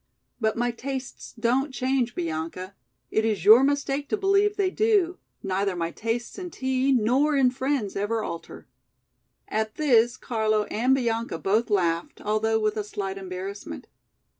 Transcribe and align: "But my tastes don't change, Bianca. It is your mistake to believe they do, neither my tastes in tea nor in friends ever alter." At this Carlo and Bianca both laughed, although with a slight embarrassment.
"But 0.39 0.55
my 0.57 0.71
tastes 0.71 1.31
don't 1.39 1.71
change, 1.71 2.15
Bianca. 2.15 2.73
It 3.11 3.23
is 3.23 3.45
your 3.45 3.63
mistake 3.63 4.09
to 4.09 4.17
believe 4.17 4.57
they 4.57 4.71
do, 4.71 5.19
neither 5.43 5.75
my 5.75 5.91
tastes 5.91 6.39
in 6.39 6.49
tea 6.49 6.91
nor 6.91 7.35
in 7.35 7.51
friends 7.51 7.95
ever 7.95 8.23
alter." 8.23 8.67
At 9.47 9.75
this 9.75 10.17
Carlo 10.17 10.63
and 10.71 10.95
Bianca 10.95 11.37
both 11.37 11.69
laughed, 11.69 12.19
although 12.19 12.57
with 12.59 12.77
a 12.77 12.83
slight 12.83 13.19
embarrassment. 13.19 13.85